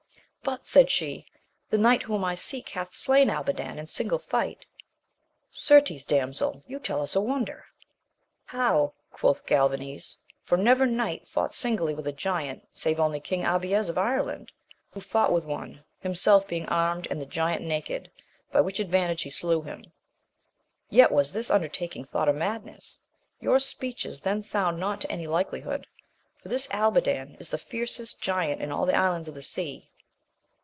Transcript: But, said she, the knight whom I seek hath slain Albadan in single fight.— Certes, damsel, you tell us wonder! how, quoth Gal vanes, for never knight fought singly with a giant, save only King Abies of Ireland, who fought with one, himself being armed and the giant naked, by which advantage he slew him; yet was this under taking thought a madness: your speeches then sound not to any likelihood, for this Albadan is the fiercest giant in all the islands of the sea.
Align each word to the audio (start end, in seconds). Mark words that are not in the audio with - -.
But, 0.43 0.65
said 0.65 0.89
she, 0.89 1.27
the 1.69 1.77
knight 1.77 2.01
whom 2.01 2.25
I 2.25 2.33
seek 2.33 2.69
hath 2.69 2.95
slain 2.95 3.29
Albadan 3.29 3.77
in 3.77 3.85
single 3.85 4.17
fight.— 4.17 4.65
Certes, 5.51 6.03
damsel, 6.03 6.63
you 6.65 6.79
tell 6.79 7.03
us 7.03 7.15
wonder! 7.15 7.65
how, 8.45 8.93
quoth 9.11 9.45
Gal 9.45 9.69
vanes, 9.69 10.17
for 10.43 10.57
never 10.57 10.87
knight 10.87 11.27
fought 11.27 11.53
singly 11.53 11.93
with 11.93 12.07
a 12.07 12.11
giant, 12.11 12.67
save 12.71 12.99
only 12.99 13.19
King 13.19 13.45
Abies 13.45 13.87
of 13.87 13.99
Ireland, 13.99 14.51
who 14.89 14.99
fought 14.99 15.31
with 15.31 15.45
one, 15.45 15.83
himself 15.99 16.47
being 16.47 16.67
armed 16.69 17.07
and 17.11 17.21
the 17.21 17.27
giant 17.27 17.61
naked, 17.63 18.09
by 18.51 18.61
which 18.61 18.79
advantage 18.79 19.21
he 19.21 19.29
slew 19.29 19.61
him; 19.61 19.93
yet 20.89 21.11
was 21.11 21.31
this 21.31 21.51
under 21.51 21.67
taking 21.69 22.03
thought 22.03 22.27
a 22.27 22.33
madness: 22.33 22.99
your 23.39 23.59
speeches 23.59 24.19
then 24.21 24.41
sound 24.41 24.79
not 24.79 25.01
to 25.01 25.11
any 25.11 25.27
likelihood, 25.27 25.85
for 26.41 26.49
this 26.49 26.67
Albadan 26.71 27.37
is 27.39 27.49
the 27.49 27.59
fiercest 27.59 28.19
giant 28.19 28.59
in 28.59 28.71
all 28.71 28.87
the 28.87 28.97
islands 28.97 29.27
of 29.27 29.35
the 29.35 29.43
sea. 29.43 29.87